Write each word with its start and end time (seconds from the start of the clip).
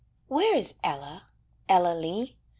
Where 0.29 0.55
is 0.57 0.73
Ella? 0.83 1.27
Ella 1.69 1.93
Lee? 1.93 2.35